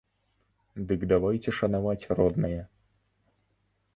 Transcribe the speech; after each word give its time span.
Дык 0.91 1.01
давайце 1.11 1.49
шанаваць 1.59 2.09
роднае! 2.19 2.61